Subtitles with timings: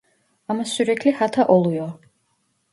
[0.47, 1.93] Ama sürekli hata oluyor